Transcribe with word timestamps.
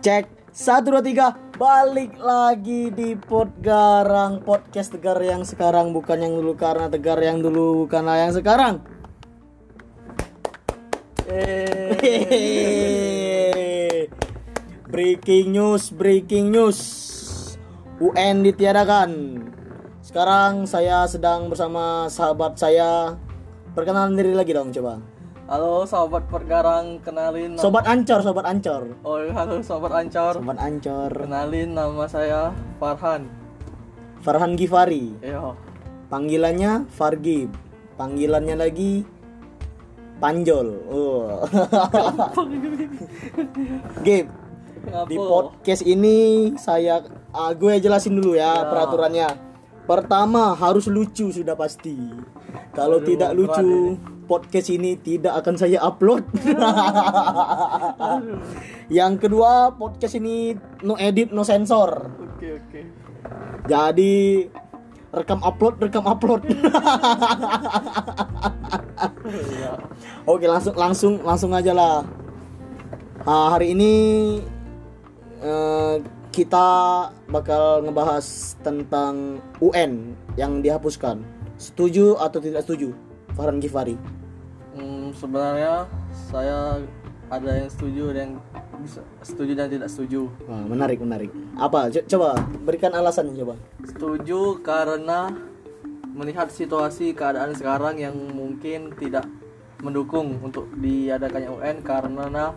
Cek 0.00 0.48
satu 0.48 0.96
dua 0.96 1.04
tiga 1.04 1.36
balik 1.60 2.16
lagi 2.16 2.88
di 2.88 3.12
Pot 3.20 3.52
Garang 3.60 4.40
podcast 4.40 4.96
Tegar 4.96 5.20
yang 5.20 5.44
sekarang 5.44 5.92
bukan 5.92 6.16
yang 6.16 6.40
dulu 6.40 6.56
karena 6.56 6.88
Tegar 6.88 7.20
yang 7.20 7.44
dulu 7.44 7.84
bukanlah 7.84 8.16
yang 8.24 8.32
sekarang. 8.32 8.80
Breaking 14.88 15.52
news, 15.52 15.92
breaking 15.92 16.48
news. 16.48 16.80
UN 18.00 18.40
ditiadakan. 18.40 19.36
Sekarang 20.00 20.64
saya 20.64 21.04
sedang 21.12 21.52
bersama 21.52 22.08
sahabat 22.08 22.56
saya. 22.56 23.20
Perkenalan 23.76 24.16
diri 24.16 24.32
lagi 24.32 24.56
dong 24.56 24.72
coba. 24.72 25.19
Halo 25.50 25.82
sobat 25.82 26.30
pergarang, 26.30 27.02
kenalin 27.02 27.58
nama... 27.58 27.60
Sobat 27.66 27.82
Ancor, 27.82 28.22
sobat 28.22 28.46
Ancor. 28.46 28.94
Oh, 29.02 29.18
halo 29.18 29.58
sobat 29.66 29.90
Ancor. 29.98 30.38
Sobat 30.38 30.62
Ancor. 30.62 31.10
Kenalin 31.10 31.74
nama 31.74 32.06
saya 32.06 32.54
Farhan. 32.78 33.26
Farhan 34.22 34.54
Gifari. 34.54 35.10
Yo. 35.18 35.58
Panggilannya 36.06 36.86
Fargib. 36.94 37.50
Panggilannya 37.98 38.62
lagi 38.62 39.02
Panjol. 40.22 40.86
Oh. 40.86 41.42
Gib, 44.06 44.30
di 45.10 45.16
podcast 45.18 45.82
ini 45.82 46.54
saya 46.62 47.02
ah, 47.34 47.50
gue 47.58 47.74
jelasin 47.82 48.14
dulu 48.14 48.38
ya, 48.38 48.54
Ya. 48.54 48.70
peraturannya. 48.70 49.28
Pertama 49.82 50.54
harus 50.54 50.86
lucu 50.86 51.34
sudah 51.34 51.58
pasti. 51.58 51.98
Kalau 52.70 53.02
tidak 53.02 53.34
berat 53.34 53.66
lucu, 53.66 53.98
podcast 54.30 54.70
ini 54.70 54.94
tidak 54.94 55.42
akan 55.42 55.58
saya 55.58 55.82
upload. 55.82 56.22
Yang 59.02 59.26
kedua, 59.26 59.74
podcast 59.74 60.14
ini 60.22 60.54
no 60.86 60.94
edit, 60.94 61.34
no 61.34 61.42
sensor. 61.42 62.14
Oke, 62.38 62.62
oke. 62.62 62.80
Jadi 63.66 64.46
rekam 65.10 65.42
upload, 65.42 65.82
rekam 65.82 66.06
upload. 66.06 66.46
Oke, 70.30 70.46
langsung 70.46 70.78
langsung 70.78 71.18
langsung 71.26 71.50
aja 71.50 71.74
lah. 71.74 72.06
Ah, 73.26 73.50
hari 73.56 73.74
ini 73.74 73.92
eh, 75.42 75.94
kita 76.30 76.68
bakal 77.26 77.82
ngebahas 77.82 78.54
tentang 78.62 79.42
UN 79.58 80.14
yang 80.38 80.62
dihapuskan. 80.62 81.18
Setuju 81.58 82.14
atau 82.20 82.38
tidak 82.38 82.62
setuju? 82.62 82.94
Farhan 83.34 83.58
Gifari. 83.58 84.19
Hmm, 84.74 85.10
sebenarnya 85.14 85.90
saya 86.30 86.78
ada 87.30 87.50
yang 87.54 87.70
setuju 87.70 88.04
dan 88.10 88.28
setuju 89.22 89.52
dan 89.54 89.66
tidak 89.70 89.88
setuju. 89.90 90.26
Wah, 90.50 90.66
menarik 90.66 90.98
menarik. 90.98 91.30
Apa? 91.54 91.90
Co- 91.94 92.06
coba 92.06 92.38
berikan 92.66 92.90
alasannya 92.90 93.38
coba. 93.38 93.54
Setuju 93.86 94.58
karena 94.66 95.30
melihat 96.10 96.50
situasi 96.50 97.14
keadaan 97.14 97.54
sekarang 97.54 98.02
yang 98.02 98.14
mungkin 98.34 98.90
tidak 98.98 99.24
mendukung 99.80 100.42
untuk 100.42 100.68
diadakannya 100.76 101.48
UN 101.48 101.76
karena 101.80 102.52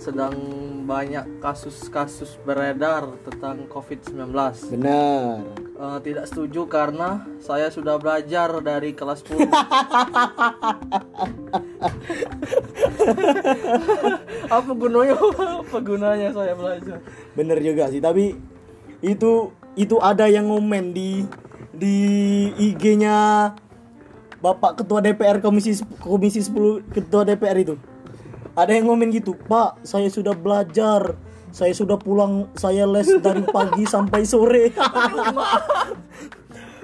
sedang 0.00 0.34
banyak 0.88 1.42
kasus-kasus 1.44 2.40
beredar 2.48 3.12
tentang 3.28 3.68
COVID-19. 3.68 4.32
Benar. 4.72 5.67
Eh, 5.78 5.98
tidak 6.02 6.26
setuju 6.26 6.66
karena 6.66 7.22
saya 7.38 7.70
sudah 7.70 8.02
belajar 8.02 8.50
dari 8.66 8.98
kelas 8.98 9.22
10. 9.22 9.46
Apa 14.58 14.72
gunanya? 14.74 15.14
Apa 15.62 15.78
gunanya 15.78 16.34
saya 16.34 16.58
belajar? 16.58 16.98
Bener 17.38 17.62
juga 17.62 17.86
sih, 17.94 18.02
tapi 18.02 18.34
itu 19.06 19.54
itu 19.78 20.02
ada 20.02 20.26
yang 20.26 20.50
ngomen 20.50 20.90
di 20.90 21.22
di 21.70 21.94
IG-nya 22.58 23.54
Bapak 24.42 24.82
Ketua 24.82 24.98
DPR 24.98 25.38
Komisi 25.38 25.78
Komisi 26.02 26.42
10 26.42 26.90
Ketua 26.90 27.22
DPR 27.22 27.54
itu. 27.54 27.78
Ada 28.58 28.74
yang 28.74 28.90
ngomen 28.90 29.14
gitu, 29.14 29.38
"Pak, 29.46 29.86
saya 29.86 30.10
sudah 30.10 30.34
belajar. 30.34 31.14
Saya 31.50 31.72
sudah 31.74 31.96
pulang, 31.98 32.48
saya 32.54 32.84
les 32.86 33.08
dari 33.20 33.42
pagi 33.46 33.84
sampai 33.94 34.24
sore." 34.24 34.72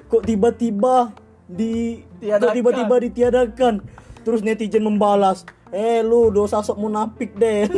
Kok 0.08 0.22
tiba-tiba 0.24 1.10
di 1.44 2.00
kok 2.00 2.20
Tiadakan. 2.22 2.54
tiba-tiba 2.54 2.94
ditiadakan? 3.00 3.74
Terus 4.24 4.40
netizen 4.40 4.84
membalas, 4.86 5.44
"Eh 5.68 6.00
lu 6.00 6.32
dosa 6.32 6.64
sok 6.64 6.80
munafik 6.80 7.36
deh." 7.36 7.68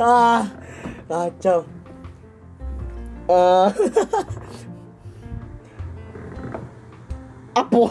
ah 0.00 0.48
kacau 1.04 1.60
Eh, 3.30 3.68
apa 7.54 7.82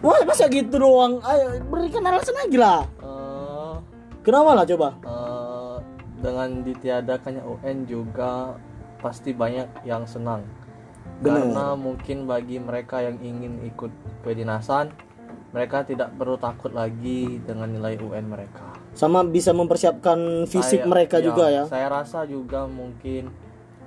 Wah, 0.00 0.20
masa 0.24 0.48
gitu 0.48 0.80
doang? 0.80 1.20
Ayo, 1.20 1.60
berikan 1.68 2.00
alasan 2.02 2.32
aja 2.34 2.58
lah. 2.58 2.80
Eh, 2.98 3.74
Kenapa 4.20 4.52
lah 4.52 4.64
coba? 4.64 4.88
eh, 4.98 5.76
dengan 6.20 6.48
ditiadakannya 6.60 7.42
UN 7.44 7.84
juga 7.84 8.56
pasti 9.00 9.32
banyak 9.32 9.84
yang 9.84 10.04
senang. 10.04 10.44
Benar. 11.20 11.44
Karena 11.44 11.66
mungkin 11.76 12.24
bagi 12.24 12.56
mereka 12.56 13.00
yang 13.00 13.20
ingin 13.20 13.60
ikut 13.62 13.92
kedinasan, 14.22 14.92
mereka 15.52 15.84
tidak 15.84 16.12
perlu 16.14 16.36
takut 16.36 16.72
lagi 16.72 17.40
dengan 17.40 17.68
nilai 17.68 17.96
UN 17.96 18.24
mereka. 18.24 18.72
Sama 18.92 19.20
bisa 19.20 19.52
mempersiapkan 19.52 20.44
fisik 20.46 20.84
Saya- 20.84 20.88
mereka 20.88 21.20
juga 21.20 21.48
ya. 21.48 21.64
Saya 21.68 21.88
rasa 21.90 22.24
juga 22.24 22.64
mungkin 22.64 23.28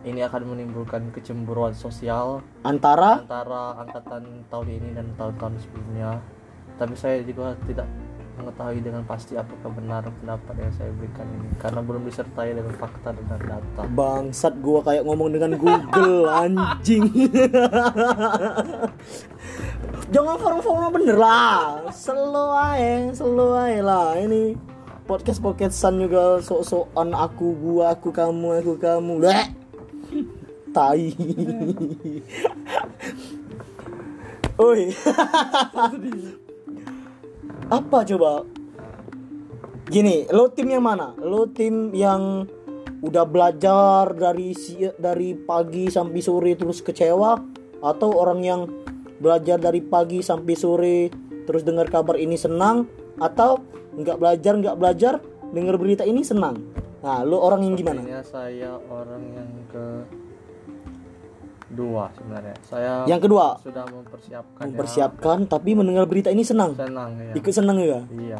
ini 0.03 0.19
akan 0.24 0.56
menimbulkan 0.56 1.12
kecemburuan 1.16 1.72
sosial 1.72 2.44
Antara 2.68 3.24
antara 3.24 3.80
angkatan 3.80 4.44
tahun 4.52 4.68
ini 4.68 4.90
dan 4.96 5.08
tahun-tahun 5.16 5.64
sebelumnya. 5.64 6.19
Tapi 6.75 6.94
saya 7.00 7.24
juga 7.24 7.56
tidak 7.64 7.88
mengetahui 8.34 8.81
dengan 8.81 9.06
pasti 9.06 9.38
apakah 9.38 9.69
benar 9.69 10.02
pendapat 10.09 10.58
yang 10.58 10.74
saya 10.74 10.90
berikan 10.97 11.30
ini 11.38 11.53
karena 11.62 11.86
belum 11.86 12.02
disertai 12.09 12.50
dengan 12.58 12.74
fakta 12.81 13.13
dan 13.13 13.25
data. 13.30 13.81
bangsat 13.94 14.58
gua 14.58 14.81
kayak 14.81 15.06
ngomong 15.06 15.30
dengan 15.38 15.53
Google 15.53 16.25
anjing. 16.42 17.06
Jangan 20.09 20.36
form-formnya 20.42 20.90
bener 20.90 21.18
lah. 21.18 21.86
Slow 21.94 22.50
aja, 22.58 23.13
slow 23.13 23.53
aja 23.53 23.81
lah. 23.86 24.18
Ini 24.18 24.58
podcast 25.06 25.38
podcastan 25.38 26.02
juga 26.02 26.42
sok-sokan 26.42 27.13
aku 27.13 27.53
gua 27.62 27.94
aku 27.94 28.09
kamu 28.09 28.66
aku 28.66 28.74
kamu. 28.81 29.13
Bleh. 29.22 29.62
Tai. 30.73 31.03
Oi. 34.57 34.81
Apa 37.69 37.97
coba? 38.01 38.44
Gini, 39.88 40.25
lo 40.33 40.50
tim 40.50 40.73
yang 40.73 40.81
mana? 40.81 41.13
Lo 41.22 41.45
tim 41.50 41.94
yang 41.94 42.50
udah 43.03 43.25
belajar 43.28 44.16
dari 44.16 44.56
si- 44.56 44.95
dari 44.95 45.35
pagi 45.35 45.91
sampai 45.91 46.22
sore 46.23 46.56
terus 46.56 46.79
kecewa 46.79 47.35
atau 47.83 48.09
orang 48.16 48.39
yang 48.39 48.62
belajar 49.19 49.59
dari 49.59 49.83
pagi 49.83 50.23
sampai 50.23 50.56
sore 50.56 50.97
terus 51.44 51.67
dengar 51.67 51.91
kabar 51.91 52.16
ini 52.16 52.39
senang 52.39 52.88
atau 53.19 53.59
nggak 54.00 54.17
belajar 54.17 54.53
nggak 54.56 54.78
belajar 54.79 55.13
dengar 55.51 55.75
berita 55.75 56.07
ini 56.07 56.23
senang 56.23 56.63
nah 57.03 57.28
lo 57.28 57.44
orang 57.44 57.67
yang 57.67 57.75
gimana 57.75 58.00
Sepertinya 58.00 58.23
saya 58.23 58.72
orang 58.88 59.23
yang 59.35 59.51
ke 59.68 59.86
dua 61.74 62.08
sebenarnya. 62.14 62.56
Saya 62.64 62.94
yang 63.04 63.18
kedua 63.18 63.58
sudah 63.60 63.84
mempersiapkan 63.84 64.62
ya. 64.62 64.68
mempersiapkan 64.70 65.38
tapi 65.44 65.74
mendengar 65.74 66.06
berita 66.06 66.30
ini 66.30 66.42
senang 66.42 66.74
senang 66.74 67.18
ya. 67.18 67.34
ikut 67.34 67.50
senang 67.50 67.75
juga 67.75 68.00
Iya. 68.10 68.38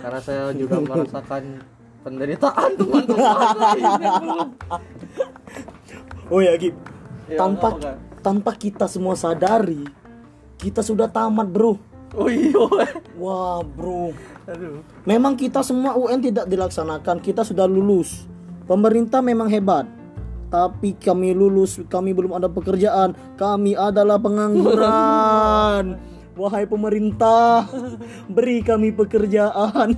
Karena 0.00 0.18
saya 0.18 0.44
juga 0.52 0.76
merasakan 0.80 1.42
penderitaan 2.00 2.70
teman-teman 2.74 3.38
oh 6.32 6.40
ya 6.40 6.56
Gib 6.56 6.74
Ya, 7.24 7.38
tanpa 7.38 7.70
apa, 7.70 7.80
Kak? 7.80 7.96
tanpa 8.20 8.50
kita 8.52 8.84
semua 8.84 9.14
sadari 9.14 9.86
kita 10.58 10.82
sudah 10.82 11.06
tamat 11.06 11.46
bro 11.46 11.78
Oh 12.12 12.28
iya. 12.28 12.58
wah 13.14 13.62
bro 13.62 14.10
Aduh. 14.44 14.82
Memang 15.04 15.32
kita 15.32 15.62
semua 15.62 15.94
UN 15.94 16.18
tidak 16.18 16.44
dilaksanakan, 16.44 17.22
kita 17.22 17.46
sudah 17.46 17.62
lulus. 17.62 18.26
Pemerintah 18.66 19.22
memang 19.22 19.46
hebat. 19.46 19.86
Tapi 20.52 21.00
kami 21.00 21.32
lulus, 21.32 21.80
kami 21.88 22.12
belum 22.12 22.36
ada 22.36 22.52
pekerjaan. 22.52 23.16
Kami 23.40 23.72
adalah 23.72 24.20
pengangguran. 24.20 25.96
Wahai 26.32 26.64
pemerintah, 26.64 27.68
beri 28.28 28.60
kami 28.60 28.92
pekerjaan. 28.92 29.92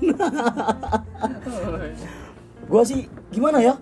Gua 2.70 2.82
sih 2.82 3.06
gimana 3.30 3.58
ya? 3.58 3.74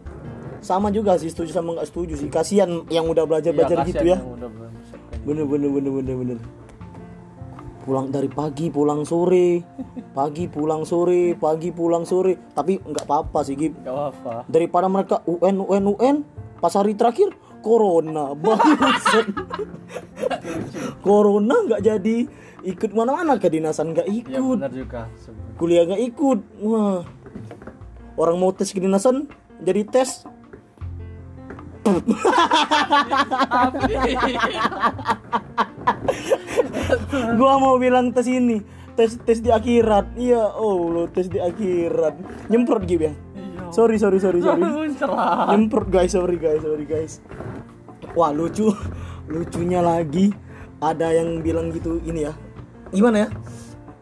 Sama 0.60 0.88
juga 0.88 1.16
sih 1.16 1.28
setuju 1.28 1.52
sama 1.52 1.76
nggak 1.76 1.88
setuju 1.88 2.14
sih. 2.16 2.28
Kasihan 2.28 2.84
yang 2.88 3.08
udah 3.08 3.24
belajar 3.24 3.52
belajar 3.52 3.82
Iya, 3.82 3.88
gitu 3.88 4.04
ya. 4.04 4.18
Bener 5.24 5.44
bener 5.44 5.70
bener 5.70 5.92
bener 5.92 6.16
bener. 6.16 6.38
pulang 7.82 8.14
dari 8.14 8.30
pagi 8.30 8.70
pulang 8.70 9.02
sore 9.02 9.58
pagi 10.14 10.46
pulang 10.46 10.86
sore 10.86 11.34
pagi 11.34 11.74
pulang 11.74 12.06
sore 12.06 12.38
tapi 12.54 12.78
nggak 12.78 13.10
apa-apa 13.10 13.42
sih 13.42 13.58
Gib 13.58 13.74
Gak 13.82 14.14
apa 14.14 14.46
daripada 14.46 14.86
mereka 14.86 15.18
UN 15.26 15.58
UN 15.58 15.84
UN 15.90 16.16
pas 16.62 16.70
hari 16.72 16.94
terakhir 16.94 17.34
corona. 17.60 18.32
Bangsat. 18.38 19.26
Corona 21.02 21.54
nggak 21.66 21.82
jadi. 21.82 22.18
Ikut 22.62 22.94
mana-mana 22.94 23.42
kedinasan 23.42 23.90
nggak 23.90 24.06
Ya 24.06 24.14
ikut. 24.22 24.54
benar 24.54 24.70
juga. 24.70 25.10
Kuliah 25.58 25.82
nggak 25.82 26.02
ikut. 26.14 26.38
Wah. 26.62 27.02
Orang 28.14 28.38
mau 28.38 28.54
tes 28.54 28.70
kedinasan 28.70 29.26
jadi 29.58 29.82
tes. 29.82 30.22
Gua 37.36 37.58
mau 37.58 37.76
bilang 37.78 38.14
tes 38.14 38.26
ini. 38.28 38.62
Tes 38.92 39.16
tes 39.24 39.40
di 39.40 39.48
akhirat. 39.48 40.14
Iya 40.14 40.52
oh 40.52 40.92
lo 40.92 41.02
tes 41.08 41.26
di 41.26 41.40
akhirat. 41.40 42.46
Nyemprot 42.52 42.84
gitu 42.84 43.10
ya? 43.10 43.14
Iya 43.14 43.31
sorry 43.72 43.96
sorry 43.98 44.18
sorry 44.20 44.40
sorry. 44.40 44.62
Cerah 45.00 45.48
nyemprot 45.50 45.88
guys. 45.88 46.12
Sorry 46.12 46.36
guys. 46.36 46.60
Sorry 46.60 46.84
guys. 46.84 47.18
Wah 48.12 48.30
lucu. 48.30 48.70
Lucunya 49.26 49.80
lagi. 49.80 50.30
Ada 50.82 51.14
yang 51.14 51.40
bilang 51.40 51.72
gitu 51.72 51.98
ini 52.04 52.28
ya. 52.28 52.34
Gimana 52.92 53.26
ya? 53.26 53.28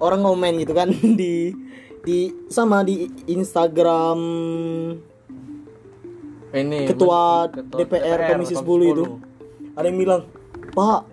Orang 0.00 0.24
ngomen 0.24 0.58
gitu 0.60 0.72
kan 0.72 0.90
di 1.20 1.52
di 2.00 2.32
sama 2.48 2.80
di 2.80 3.04
Instagram 3.28 4.18
Ini 6.50 6.88
ketua, 6.88 7.46
ketua 7.46 7.78
DPR, 7.78 8.34
Komisi 8.34 8.58
10 8.58 8.64
itu. 8.66 9.04
ada 9.76 9.86
yang 9.86 9.98
bilang 10.02 10.26
Pak 10.74 11.06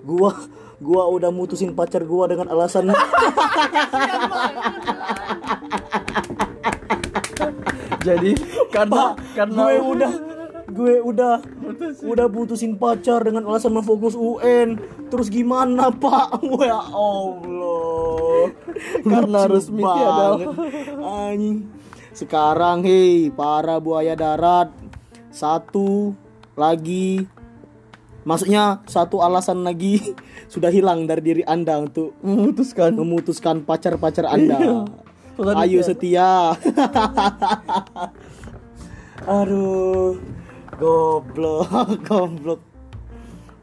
gua 0.00 0.32
gua 0.80 1.04
udah 1.12 1.28
mutusin 1.28 1.76
pacar 1.76 2.00
gua 2.08 2.24
dengan 2.30 2.48
alasan 2.48 2.88
Jadi 8.04 8.30
karena 8.74 9.16
karena 9.32 9.62
gue 9.64 9.76
udah 9.80 10.12
gue 10.64 10.94
udah 11.00 11.34
udah 12.04 12.26
putusin 12.28 12.76
pacar 12.76 13.20
dengan 13.24 13.44
alasan 13.48 13.72
memfokus 13.72 14.16
UN 14.16 14.76
terus 15.08 15.32
gimana 15.32 15.88
pak? 15.88 16.40
Ya 16.64 16.80
Allah. 16.80 18.52
Karena 19.12 19.40
resmi 19.48 19.84
anjing. 19.84 21.68
Sekarang 22.14 22.84
hei 22.84 23.28
para 23.32 23.80
buaya 23.80 24.16
darat. 24.16 24.72
Satu 25.34 26.14
lagi. 26.54 27.26
Maksudnya 28.24 28.80
satu 28.88 29.20
alasan 29.20 29.68
lagi 29.68 30.00
sudah 30.48 30.72
hilang 30.72 31.04
dari 31.04 31.20
diri 31.20 31.42
anda 31.44 31.76
untuk 31.76 32.16
memutuskan. 32.24 32.96
memutuskan 32.96 33.56
pacar-pacar 33.68 34.24
anda 34.32 34.88
Tadi 35.34 35.66
ayo 35.66 35.80
setia. 35.82 36.54
Aduh 39.26 40.14
goblok 40.78 41.70
goblok. 42.08 42.60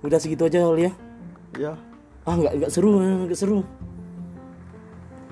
Udah 0.04 0.20
segitu 0.20 0.48
aja 0.48 0.68
kali 0.68 0.90
ya? 0.90 0.94
Ya 1.60 1.74
ah 2.22 2.38
nggak 2.38 2.54
nggak 2.60 2.72
seru 2.72 3.00
nggak 3.00 3.40
seru. 3.40 3.64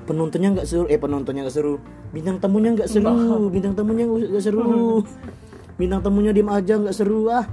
Penontonnya 0.07 0.49
nggak 0.57 0.67
seru 0.67 0.85
eh 0.87 0.99
penontonnya 0.99 1.43
nggak 1.43 1.55
seru. 1.55 1.75
Bintang 2.15 2.39
tamunya 2.41 2.73
nggak 2.73 2.89
seru 2.89 3.51
bintang 3.51 3.73
tamunya 3.75 4.05
nggak 4.07 4.43
seru. 4.43 5.03
Bintang 5.79 6.03
tamunya 6.03 6.35
diem 6.35 6.51
aja 6.51 6.75
nggak 6.75 6.95
seru 6.95 7.31
ah. 7.31 7.47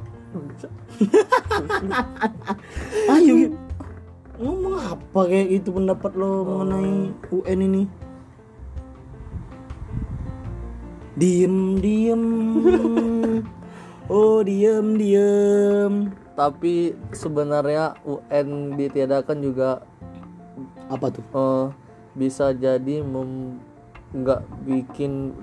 Ayo 3.06 3.54
ngomong 4.36 4.76
apa 4.76 5.20
kayak 5.32 5.48
itu 5.48 5.72
pendapat 5.72 6.12
lo 6.12 6.44
mengenai 6.44 7.08
UN 7.32 7.58
ini 7.64 7.82
diem 11.16 11.80
diem. 11.80 12.22
Oh 14.06 14.38
diem 14.38 14.94
diem. 14.94 16.14
Tapi 16.38 16.94
sebenarnya 17.10 17.98
UN 18.06 18.78
ditiadakan 18.78 19.38
juga 19.42 19.82
apa 20.86 21.10
tuh? 21.10 21.26
eh, 21.34 21.66
bisa 22.14 22.54
jadi 22.54 23.02
mem 23.02 23.58
nggak 24.14 24.46
bikin 24.62 25.34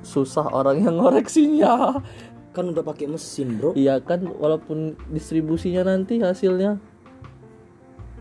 susah 0.00 0.48
orang 0.48 0.80
yang 0.80 0.96
ngoreksinya. 0.96 2.00
Kan 2.56 2.72
udah 2.72 2.80
pakai 2.80 3.12
mesin 3.12 3.60
bro. 3.60 3.76
Iya 3.78 4.02
kan 4.02 4.26
walaupun 4.26 4.98
distribusinya 5.12 5.86
nanti 5.86 6.18
hasilnya. 6.18 6.80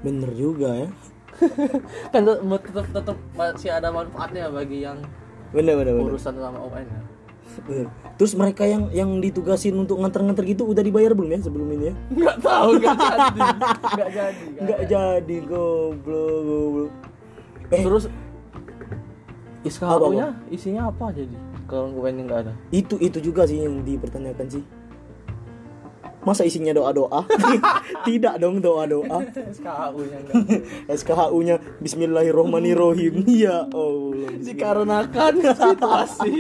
Bener 0.04 0.30
juga 0.36 0.86
ya. 0.86 0.90
Kan 2.13 2.28
tetap, 2.28 2.86
tetap 2.92 3.18
masih 3.34 3.72
ada 3.74 3.90
manfaatnya 3.90 4.52
bagi 4.54 4.86
yang 4.86 5.00
bener 5.50 5.74
bener 5.81 5.94
bener, 5.98 6.13
urusan 6.13 6.34
sama 6.38 6.60
UN 6.62 6.86
ya? 6.86 7.01
Bener. 7.66 7.88
terus 8.16 8.38
mereka 8.38 8.63
yang 8.63 8.88
yang 8.94 9.10
ditugasin 9.19 9.74
untuk 9.75 10.00
nganter-nganter 10.00 10.46
gitu 10.46 10.69
udah 10.69 10.86
dibayar 10.86 11.12
belum 11.18 11.34
ya 11.34 11.40
sebelum 11.42 11.68
ini 11.75 11.86
ya? 11.92 11.96
Nggak 12.13 12.38
tahu 12.40 12.69
nggak 12.78 12.98
jadi. 12.98 13.40
Nggak 13.90 14.10
jadi 14.13 14.46
nggak 14.62 14.81
jadi. 14.86 15.36
goblok 15.50 16.40
goblok. 16.46 16.92
Eh. 17.74 17.84
Terus 17.84 18.06
nya 20.13 20.28
isinya 20.50 20.81
apa 20.88 21.12
jadi? 21.12 21.36
Kalau 21.68 21.94
UN 21.94 22.25
nggak 22.25 22.40
ada? 22.48 22.54
Itu 22.69 22.95
itu 23.02 23.19
juga 23.19 23.45
sih 23.45 23.62
yang 23.62 23.81
dipertanyakan 23.84 24.48
sih 24.48 24.63
masa 26.24 26.44
isinya 26.44 26.75
doa 26.75 26.92
doa 26.92 27.21
tidak 28.07 28.36
dong 28.38 28.60
doa 28.60 28.83
doa 28.86 29.24
SKU 29.30 30.01
nya. 30.04 30.19
SKHU 31.00 31.39
nya 31.48 31.56
Bismillahirrohmanirrohim 31.80 33.24
ya 33.27 33.68
Allah 33.71 34.31
dikarenakan 34.44 35.33
situasi 35.39 36.31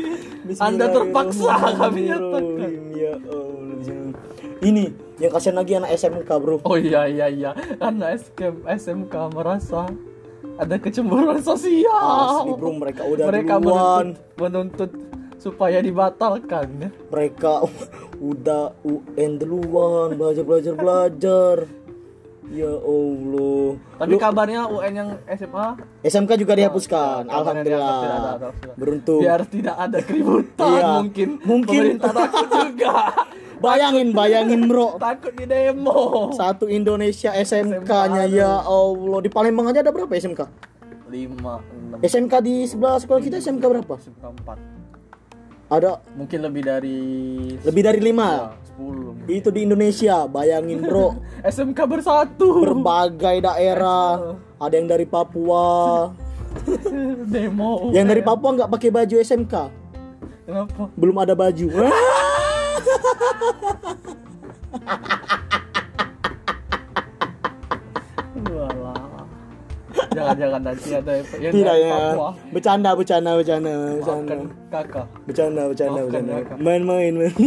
Anda 0.59 0.89
terpaksa 0.89 1.77
kami 1.77 2.09
nyatakan. 2.09 2.71
Ya 2.95 3.13
Allah 3.29 3.59
ini 4.59 4.91
yang 5.19 5.31
kasihan 5.31 5.55
lagi 5.59 5.71
anak 5.75 5.95
SMK 5.95 6.29
bro. 6.39 6.59
Oh 6.67 6.75
iya 6.75 7.07
iya 7.07 7.27
iya. 7.31 7.51
Karena 7.79 8.11
SKM 8.15 8.67
SMK 8.67 9.15
merasa 9.31 9.87
ada 10.59 10.75
kecemburuan 10.75 11.39
sosial. 11.39 12.43
Asli 12.43 12.51
bro 12.59 12.71
mereka 12.75 13.07
udah 13.07 13.25
mereka 13.31 13.55
duluan. 13.59 14.15
menuntut, 14.35 14.91
menuntut 14.91 14.91
supaya 15.39 15.79
dibatalkan. 15.79 16.91
Mereka 17.07 17.63
udah 18.19 18.75
UN 18.83 19.31
duluan 19.35 20.13
belajar 20.13 20.43
belajar 20.43 20.73
belajar. 20.75 21.55
Ya 22.49 22.65
Allah. 22.65 23.77
Tapi 24.01 24.17
kabarnya 24.17 24.65
UN 24.67 24.93
yang 24.95 25.09
SMA 25.29 25.67
SMK 26.01 26.33
juga 26.35 26.57
dihapuskan 26.57 27.29
dianggap 27.29 27.55
tidak 27.61 27.77
ada 27.77 27.93
alhamdulillah. 27.93 28.73
beruntung. 28.73 29.21
Biar 29.21 29.41
tidak 29.45 29.75
ada 29.77 29.97
keributan 30.01 30.65
Iya. 30.67 30.87
mungkin. 30.97 31.29
Mungkin. 31.39 31.77
pemerintah 31.93 32.09
takut 32.11 32.47
juga. 32.65 32.93
Bayangin 33.59 34.07
bayangin 34.11 34.61
bro. 34.65 34.97
Takut 34.97 35.29
di 35.31 35.45
demo. 35.45 36.33
Satu 36.33 36.65
Indonesia 36.65 37.29
SMK-nya 37.31 38.25
ya 38.25 38.59
Allah. 38.59 39.19
Di 39.21 39.29
Palembang 39.29 39.69
aja 39.69 39.79
ada 39.79 39.93
berapa 39.93 40.09
SMK 40.09 40.41
lima 41.09 41.57
enam. 41.69 41.97
SMK 42.01 42.33
di 42.39 42.65
sebelah 42.65 42.97
sekolah 42.97 43.17
kita 43.19 43.37
SMK 43.37 43.61
berapa? 43.61 43.93
Empat 44.21 44.57
ada. 45.69 46.03
Mungkin 46.17 46.39
lebih 46.43 46.63
dari 46.65 46.99
lebih 47.63 47.81
dari 47.85 47.99
lima. 48.01 48.57
Sepuluh 48.65 49.13
itu 49.29 49.53
di 49.53 49.69
Indonesia 49.69 50.25
bayangin 50.25 50.81
bro. 50.81 51.15
SMK 51.45 51.79
bersatu. 51.85 52.65
Berbagai 52.65 53.45
daerah. 53.45 54.35
Ada 54.59 54.73
yang 54.75 54.89
dari 54.89 55.05
Papua. 55.05 56.09
Demo. 57.31 57.93
Yang 57.93 58.05
dari 58.17 58.21
Papua 58.25 58.49
nggak 58.57 58.71
pakai 58.73 58.89
baju 58.89 59.15
SMK 59.21 59.55
kenapa? 60.49 60.89
Belum 60.97 61.17
ada 61.21 61.37
baju 61.37 61.65
Jangan-jangan 70.19 70.61
nanti 70.67 70.89
ada 70.91 71.11
yang 71.15 71.27
yang 71.39 71.53
tidak 71.55 71.75
ya. 71.79 71.91
Papua. 71.95 72.29
bercanda 72.51 72.89
bercanda 72.91 73.31
bercanda 73.39 73.71
bercanda. 73.95 74.35
kakak. 74.67 75.05
bercanda 75.23 75.61
bercanda 75.71 75.99
Maafkan 75.99 76.07
bercanda. 76.11 76.33
kakak. 76.43 76.57
main-main 76.59 77.13
main. 77.15 77.33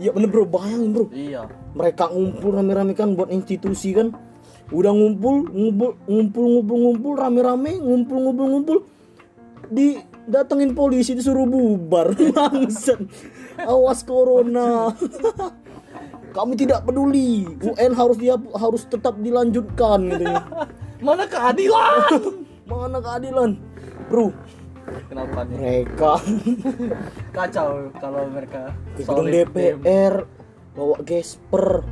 Iya 0.00 0.16
bener 0.16 0.32
bro. 0.32 0.48
Bayangin 0.48 0.90
bro. 0.96 1.06
Iya. 1.12 1.44
mereka 1.76 2.08
ngumpul 2.08 2.50
rame-rame 2.56 2.96
kan 2.96 3.12
buat 3.12 3.28
institusi 3.28 3.92
kan. 3.92 4.16
Udah 4.72 4.96
ngumpul 4.96 5.44
ngumpul 5.52 6.00
ngumpul 6.08 6.44
ngumpul 6.56 6.76
ngumpul 6.88 7.12
rame-rame 7.20 7.76
ngumpul 7.76 8.16
ngumpul 8.16 8.46
ngumpul. 8.48 8.78
Di 9.68 10.00
datengin 10.24 10.72
polisi 10.72 11.12
disuruh 11.12 11.44
bubar. 11.44 12.16
Bangsat. 12.32 13.04
Awas 13.60 14.00
corona. 14.08 14.88
Kami 16.36 16.54
tidak 16.56 16.88
peduli. 16.88 17.44
UN 17.60 17.92
harus 17.92 18.16
dia 18.16 18.40
harus 18.56 18.88
tetap 18.88 19.20
dilanjutkan 19.20 20.00
gitu 20.16 20.24
Mana 21.00 21.24
keadilan? 21.24 22.20
mana 22.70 22.98
keadilan 23.00 23.50
bro? 24.06 24.30
Kenapa 25.06 25.46
nih? 25.46 25.56
mereka. 25.56 26.12
Kacau 27.36 27.88
kalau 27.96 28.22
mereka 28.26 28.74
ke 28.94 29.02
gedung. 29.02 29.26
DPR 29.26 30.14
bawa 30.72 30.96
gesper 31.02 31.82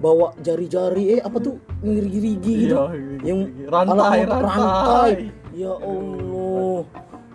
bawa 0.00 0.32
jari-jari 0.38 1.18
eh 1.18 1.20
apa 1.20 1.36
tuh? 1.38 1.58
Ngirigi 1.80 2.30
gitu. 2.66 2.76
Iya, 2.76 2.82
yang 3.22 3.40
Rantai, 3.66 4.24
alamat 4.24 4.42
rantai. 4.42 5.12
ya 5.52 5.72
Allah. 5.74 6.80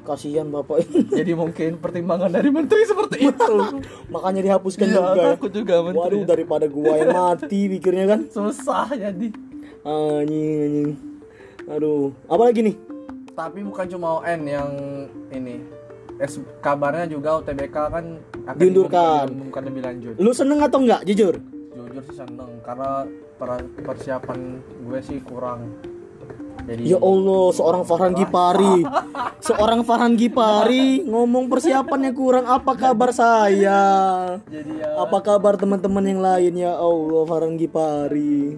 Kasihan 0.05 0.47
bapak 0.47 0.85
ini. 0.85 1.01
Jadi 1.19 1.33
mungkin 1.33 1.69
pertimbangan 1.77 2.29
dari 2.29 2.49
menteri 2.49 2.85
seperti 2.85 3.25
itu. 3.25 3.55
Makanya 4.07 4.41
dihapuskan 4.45 4.85
Iya, 4.85 4.93
juga 4.95 5.11
ya. 5.11 5.25
takut 5.33 5.51
juga 5.51 5.75
menteri 5.81 6.15
waduh 6.15 6.29
daripada 6.29 6.65
gua 6.69 6.93
yang 6.95 7.09
mati 7.11 7.59
pikirnya 7.67 8.05
kan. 8.07 8.19
Susah 8.29 8.85
jadi 8.93 9.33
anjing 9.85 10.55
anjing 10.59 10.89
aduh 11.65 12.09
apa 12.25 12.43
lagi 12.43 12.59
nih 12.61 12.75
tapi 13.31 13.61
bukan 13.61 13.85
cuma 13.87 14.19
UN 14.19 14.41
yang 14.43 14.69
ini 15.29 15.61
es, 16.17 16.33
kabarnya 16.59 17.05
juga 17.05 17.37
UTBK 17.37 17.75
kan 17.91 18.05
akan 18.45 18.55
Diundurkan. 18.55 19.25
diumumkan 19.27 19.61
lebih 19.63 19.81
lanjut 19.83 20.13
lu 20.15 20.31
seneng 20.31 20.59
atau 20.59 20.79
enggak 20.79 21.03
jujur 21.03 21.35
jujur 21.69 22.01
sih 22.01 22.15
seneng 22.15 22.59
karena 22.61 23.03
per- 23.35 23.69
persiapan 23.77 24.39
gue 24.81 24.99
sih 24.99 25.19
kurang 25.21 25.69
jadi 26.65 26.81
Ya 26.87 26.97
Allah, 26.97 27.53
seorang 27.53 27.85
Farhan 27.85 28.17
Gipari. 28.17 28.81
Seorang 29.45 29.85
Farhan 29.85 30.17
Gipari 30.17 31.05
ngomong 31.05 31.45
persiapannya 31.45 32.09
kurang. 32.09 32.49
Apa 32.49 32.73
kabar 32.73 33.13
saya? 33.13 33.83
jadi 34.49 34.71
ya 34.73 34.89
Apa 34.97 35.21
kabar 35.21 35.61
teman-teman 35.61 36.01
yang 36.01 36.17
lain 36.17 36.57
ya 36.57 36.73
Allah 36.73 37.21
Farhan 37.21 37.53
Gipari. 37.53 38.57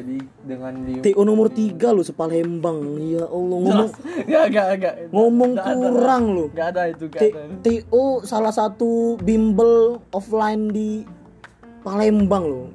Jadi 0.00 0.16
dengan 0.42 0.72
di 0.80 0.92
TO 1.00 1.20
nomor 1.20 1.48
3 1.48 1.76
lu 1.90 2.00
sepalembang. 2.00 2.80
Ya 2.98 3.22
Allah 3.22 3.58
ngomong 3.62 3.88
Gak, 4.24 4.46
gak, 4.48 4.68
gak. 4.76 4.94
ngomong 5.08 5.50
Gak 5.52 5.62
ada. 5.62 5.72
kurang 5.76 6.22
lu. 6.30 6.44
Gak 6.50 6.68
ada 6.70 6.82
itu, 6.86 7.04
gak 7.06 7.20
T- 7.20 7.32
ada. 7.32 7.42
TO 7.60 8.04
salah 8.22 8.50
satu 8.50 8.90
bimbel 9.18 9.72
offline 10.10 10.68
di 10.68 11.04
Palembang 11.80 12.44
loh. 12.44 12.66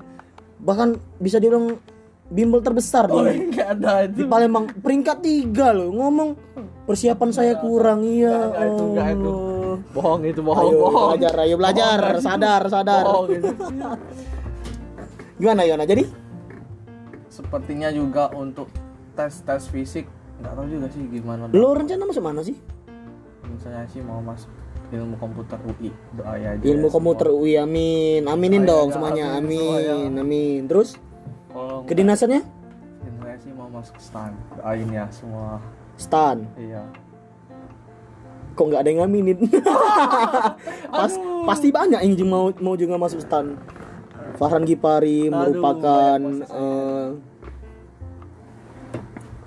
Bahkan 0.58 0.90
bisa 1.18 1.38
dibilang 1.38 1.78
bimbel 2.26 2.58
terbesar 2.60 3.06
Oh, 3.08 3.22
di 3.22 3.50
gak 3.52 3.70
ada 3.76 4.06
di 4.06 4.18
itu. 4.18 4.26
Palembang 4.26 4.66
peringkat 4.76 5.18
tiga 5.20 5.70
loh 5.70 5.90
ngomong 5.92 6.34
persiapan 6.86 7.30
saya 7.30 7.54
kurang 7.56 8.02
iya 8.02 8.34
nggak 8.48 8.66
itu, 8.68 8.84
nggak 8.92 9.08
itu. 9.12 9.34
Bohong 9.92 10.22
itu, 10.24 10.40
bohong, 10.40 10.64
ayo 10.64 10.78
bohong. 10.80 11.10
belajar 11.12 11.34
ayo 11.40 11.56
belajar 11.56 12.00
Bohong, 12.00 12.22
sadar 12.22 12.62
sadar 12.66 13.04
Bohong 13.04 13.28
itu. 13.32 13.50
gimana 15.36 15.62
Yona 15.64 15.84
jadi 15.84 16.04
Sepertinya 17.36 17.92
juga 17.92 18.32
untuk 18.32 18.72
tes 19.12 19.44
tes 19.44 19.68
fisik 19.68 20.08
nggak 20.36 20.52
tahu 20.52 20.68
juga 20.68 20.88
sih 20.88 21.04
gimana. 21.08 21.48
lo 21.48 21.70
rencana 21.72 22.04
masuk 22.04 22.24
mana 22.24 22.40
sih 22.40 22.56
Misalnya 23.46 23.84
sih 23.88 24.00
mau 24.00 24.20
masuk 24.20 24.48
ilmu 24.92 25.16
komputer 25.16 25.60
UI 25.66 25.92
doa 26.16 26.36
ya 26.36 26.56
aja. 26.56 26.64
ilmu 26.64 26.88
semua. 26.88 26.96
komputer 26.96 27.28
UI 27.32 27.54
amin 27.56 28.24
aminin 28.24 28.64
dong 28.64 28.88
ya, 28.88 28.94
semuanya 28.96 29.26
amin 29.36 29.44
amin 29.44 29.84
semua, 30.08 30.24
amin 30.24 30.60
terus 30.68 30.90
Kalau 31.52 31.84
kedinasannya 31.84 32.42
saya 33.16 33.36
sih 33.42 33.52
mau 33.52 33.68
masuk 33.68 33.98
stan. 34.00 34.32
Doain 34.56 34.88
ya 34.88 35.06
semua. 35.12 35.60
stan 35.96 36.38
Iya. 36.56 36.84
kok 38.56 38.64
nggak 38.64 38.80
ada 38.80 38.90
yang 38.90 39.00
ngaminin 39.04 39.40
Pas, 41.00 41.12
pasti 41.46 41.68
banyak 41.72 42.00
yang 42.00 42.16
mau 42.24 42.48
mau 42.56 42.76
juga 42.80 42.96
masuk 42.96 43.20
stan 43.20 43.60
Farhan 44.36 44.64
Gipari 44.64 45.28
merupakan 45.28 46.20
banyak 46.20 46.48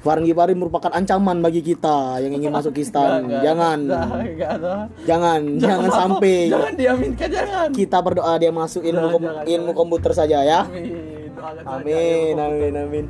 Farhan 0.09 0.25
Gipari 0.25 0.57
merupakan 0.57 0.89
ancaman 0.89 1.37
bagi 1.39 1.61
kita 1.61 2.17
yang 2.19 2.33
ingin 2.33 2.49
masuk 2.49 2.73
ke 2.73 2.81
stan. 2.81 3.21
Nggak, 3.21 3.29
nggak, 3.29 3.43
jangan, 3.45 3.79
nggak, 3.79 4.07
nggak 4.09 4.51
ada. 4.57 4.75
jangan, 5.05 5.41
jangan 5.61 5.91
sampai 5.93 6.37
Jangan 6.49 6.73
diaminkan 6.75 7.29
jangan. 7.29 7.69
kita 7.77 7.99
berdoa 8.01 8.33
dia 8.35 8.49
masuk 8.49 8.81
ilmu 8.81 8.97
Jangan, 8.99 9.13
kom- 9.13 9.29
jangan, 9.29 9.45
ilmu 9.45 9.61
jangan. 9.67 9.77
komputer 9.77 10.13
saja 10.17 10.39
ya. 10.41 10.61
Amin. 10.65 11.29
Doakan 11.37 11.63
Amin, 11.69 12.35
amin, 12.41 12.73
amin. 12.83 13.05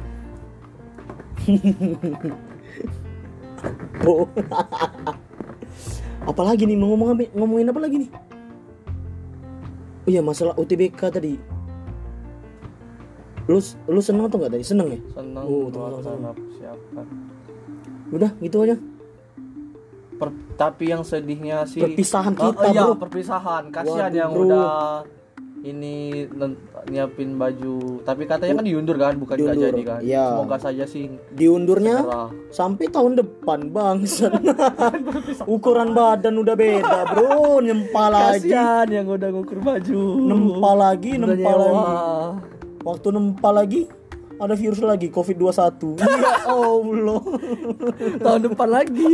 Apalagi 6.24 6.66
nih 6.66 6.76
mau 6.76 6.92
ngomong 6.92 7.08
ngomongin 7.32 7.68
apa 7.68 7.78
lagi 7.78 7.96
nih? 8.02 8.10
Oh 10.02 10.10
iya 10.10 10.20
masalah 10.20 10.54
UTBK 10.56 11.00
tadi. 11.10 11.34
Lu 13.48 13.58
lu 13.88 14.00
seneng 14.00 14.28
atau 14.28 14.36
enggak 14.36 14.52
tadi? 14.52 14.62
Seneng 14.62 14.88
ya? 14.90 15.00
Oh, 15.40 15.66
tenang, 15.66 15.98
sana 15.98 16.30
persiapan. 16.30 17.06
Udah 18.10 18.30
gitu 18.38 18.56
aja. 18.62 18.76
Per- 20.18 20.34
tapi 20.54 20.90
yang 20.90 21.00
sedihnya 21.00 21.62
sih 21.64 21.78
Perpisahan 21.80 22.34
Oh, 22.34 22.50
kita, 22.50 22.66
iya, 22.68 22.82
bro. 22.84 22.98
perpisahan. 22.98 23.70
Kasihan 23.70 24.10
Waduh, 24.10 24.18
yang 24.18 24.30
bro. 24.30 24.42
udah 24.44 24.68
ini 25.58 26.26
nyiapin 26.86 27.34
baju. 27.34 28.02
Tapi 28.02 28.22
katanya 28.24 28.58
kan 28.58 28.66
diundur 28.66 28.96
kan, 28.96 29.14
bukan 29.14 29.34
nggak 29.34 29.54
Diundur, 29.54 29.68
jadi 29.70 29.82
kan. 29.84 30.00
iya. 30.02 30.24
Semoga 30.28 30.56
saja 30.58 30.84
sih 30.84 31.04
Diundurnya 31.32 31.96
cerah. 32.00 32.28
sampai 32.50 32.84
tahun 32.86 33.12
depan 33.16 33.70
bangsa. 33.70 34.28
Ukuran 35.48 35.94
badan 35.94 36.34
udah 36.36 36.54
beda, 36.54 37.00
Bro. 37.08 37.62
Nempal 37.62 38.10
lagi. 38.10 38.50
Kasihan 38.50 38.86
yang 38.88 39.06
udah 39.06 39.28
ngukur 39.30 39.58
baju. 39.58 40.02
Nempal 40.20 40.76
lagi, 40.76 41.10
Udah 41.14 41.22
nempal 41.26 41.56
nyewa. 41.56 41.64
lagi. 41.64 42.57
Waktu 42.88 43.12
nempal 43.12 43.52
lagi 43.52 43.84
ada 44.40 44.56
virus 44.56 44.80
lagi 44.80 45.12
COVID-21. 45.12 46.00
ya 46.00 46.48
Allah. 46.48 47.22
Tahun 48.16 48.40
depan 48.48 48.68
lagi. 48.72 49.12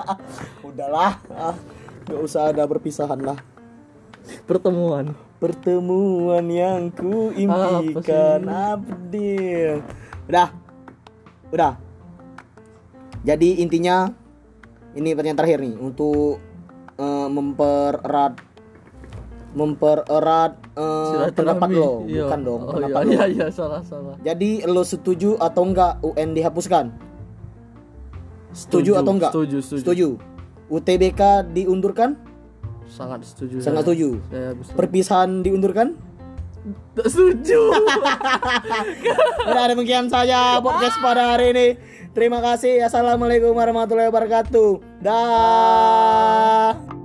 Udahlah, 0.68 1.22
ah, 1.30 1.54
gak 2.10 2.20
usah 2.26 2.50
ada 2.50 2.66
perpisahan 2.66 3.22
lah. 3.22 3.38
Pertemuan. 4.50 5.14
Pertemuan 5.38 6.42
yang 6.50 6.90
ku 6.90 7.30
impikan 7.38 8.50
Abdil. 8.50 9.84
Udah. 10.26 10.50
Udah. 11.54 11.78
Jadi 13.22 13.62
intinya 13.62 14.10
ini 14.98 15.14
pertanyaan 15.14 15.38
terakhir 15.38 15.60
nih 15.62 15.76
untuk 15.78 16.42
eh, 16.98 17.28
mempererat 17.30 18.53
mempererat 19.54 20.52
eh, 20.74 21.30
pendapat 21.30 21.68
lo, 21.70 22.02
Iya. 22.04 22.26
bukan 22.26 22.40
dong, 22.42 22.60
Oh, 22.60 22.72
pendapat 22.74 23.02
iya, 23.06 23.08
lo. 23.08 23.14
iya, 23.14 23.24
iya, 23.30 23.46
salah, 23.48 23.80
salah. 23.80 24.18
Jadi 24.20 24.66
lo 24.66 24.82
setuju 24.82 25.38
atau 25.38 25.62
enggak 25.62 26.02
UN 26.02 26.34
dihapuskan? 26.34 26.90
Setuju, 28.50 28.98
atau 28.98 29.12
enggak? 29.14 29.30
Setuju, 29.30 29.58
setuju. 29.62 30.08
UTBK 30.66 31.46
diundurkan? 31.50 32.18
Sangat 32.86 33.24
setuju. 33.24 33.58
Sangat 33.58 33.82
saya. 33.82 33.86
setuju. 33.90 34.08
Saya 34.28 34.48
bisa. 34.54 34.70
Perpisahan 34.74 35.30
diundurkan? 35.42 35.88
Tak 36.96 37.06
setuju. 37.12 37.60
Udah 39.44 39.66
demikian 39.74 40.08
saja 40.08 40.58
podcast 40.64 40.96
pada 40.98 41.36
hari 41.36 41.52
ini. 41.52 41.66
Terima 42.14 42.40
kasih. 42.40 42.80
Assalamualaikum 42.80 43.52
warahmatullahi 43.52 44.08
wabarakatuh. 44.08 44.70
Dah. 45.04 47.03